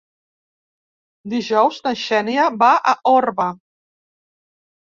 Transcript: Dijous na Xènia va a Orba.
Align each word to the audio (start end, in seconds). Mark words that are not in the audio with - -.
Dijous 1.33 1.77
na 1.89 1.93
Xènia 2.05 2.47
va 2.65 2.73
a 2.93 2.97
Orba. 3.13 3.49